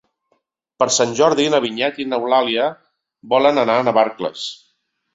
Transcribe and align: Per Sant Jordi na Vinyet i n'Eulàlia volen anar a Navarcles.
Per 0.83 0.87
Sant 0.95 1.13
Jordi 1.19 1.45
na 1.55 1.59
Vinyet 1.67 2.01
i 2.05 2.07
n'Eulàlia 2.09 2.67
volen 3.37 3.67
anar 3.69 3.81
a 3.83 3.89
Navarcles. 3.93 4.53